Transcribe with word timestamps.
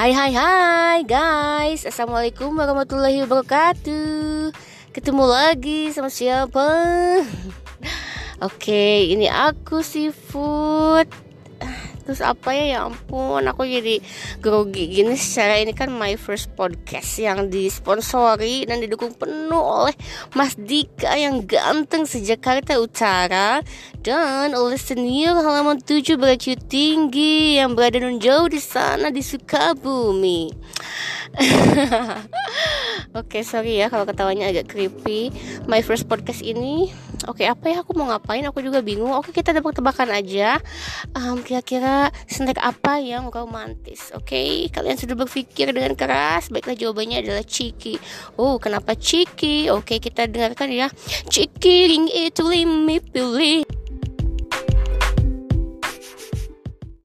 Hai 0.00 0.16
hai 0.16 0.32
hai 0.32 0.98
guys. 1.04 1.84
Assalamualaikum 1.84 2.56
warahmatullahi 2.56 3.20
wabarakatuh. 3.20 4.48
Ketemu 4.96 5.24
lagi 5.28 5.92
sama 5.92 6.08
siapa? 6.08 6.64
Oke 8.48 9.12
ini 9.12 9.28
aku 9.28 9.84
Seafood 9.84 11.04
Terus 12.10 12.26
apa 12.26 12.50
ya 12.50 12.64
ya 12.74 12.78
ampun 12.90 13.46
aku 13.46 13.62
jadi 13.62 14.02
grogi 14.42 14.90
gini 14.90 15.14
secara 15.14 15.62
ini 15.62 15.70
kan 15.70 15.94
my 15.94 16.18
first 16.18 16.50
podcast 16.58 17.22
yang 17.22 17.46
disponsori 17.46 18.66
dan 18.66 18.82
didukung 18.82 19.14
penuh 19.14 19.86
oleh 19.86 19.94
Mas 20.34 20.58
Dika 20.58 21.14
yang 21.14 21.46
ganteng 21.46 22.10
sejak 22.10 22.42
Jakarta 22.42 22.80
Utara 22.80 23.60
dan 24.00 24.56
oleh 24.58 24.80
senior 24.80 25.38
halaman 25.38 25.76
7 25.76 26.16
beracu 26.16 26.56
tinggi 26.56 27.60
yang 27.60 27.76
berada 27.76 28.00
non 28.00 28.16
jauh 28.16 28.48
di 28.48 28.56
sana 28.56 29.12
di 29.12 29.20
Sukabumi. 29.20 30.48
Oke, 33.20 33.36
okay, 33.36 33.42
sorry 33.44 33.76
ya 33.76 33.92
kalau 33.92 34.08
ketawanya 34.08 34.48
agak 34.48 34.72
creepy. 34.72 35.28
My 35.68 35.84
first 35.84 36.08
podcast 36.08 36.40
ini. 36.40 36.88
Oke, 37.28 37.44
okay, 37.44 37.52
apa 37.52 37.68
ya 37.68 37.84
aku 37.84 37.92
mau 37.92 38.08
ngapain? 38.08 38.40
Aku 38.48 38.64
juga 38.64 38.80
bingung. 38.80 39.12
Oke, 39.12 39.28
okay, 39.28 39.44
kita 39.44 39.52
tebak-tebakan 39.52 40.08
aja. 40.08 40.56
Um, 41.12 41.44
kira-kira 41.44 42.08
snack 42.24 42.56
apa 42.56 42.96
yang 42.96 43.28
romantis? 43.28 44.08
Oke, 44.16 44.32
okay? 44.32 44.50
kalian 44.72 44.96
sudah 44.96 45.20
berpikir 45.20 45.68
dengan 45.68 45.92
keras. 45.92 46.48
Baiklah 46.48 46.80
jawabannya 46.80 47.20
adalah 47.20 47.44
ciki. 47.44 48.00
Oh, 48.40 48.56
kenapa 48.56 48.96
ciki? 48.96 49.68
Oke, 49.68 49.96
okay, 49.96 49.98
kita 50.00 50.24
dengarkan 50.24 50.72
ya. 50.72 50.88
Ciki 51.28 51.92
ring 51.92 52.08
itu 52.08 52.40
limi 52.40 53.04
pilih. 53.04 53.79